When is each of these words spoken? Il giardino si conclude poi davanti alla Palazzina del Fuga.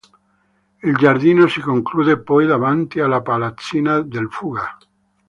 Il 0.81 0.95
giardino 0.95 1.45
si 1.45 1.59
conclude 1.61 2.17
poi 2.19 2.47
davanti 2.47 2.99
alla 3.01 3.21
Palazzina 3.21 4.01
del 4.01 4.29
Fuga. 4.31 4.75